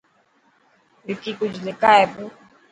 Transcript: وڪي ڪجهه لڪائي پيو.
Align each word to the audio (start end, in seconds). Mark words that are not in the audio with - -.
وڪي 1.07 1.31
ڪجهه 1.39 1.63
لڪائي 1.67 2.03
پيو. 2.13 2.25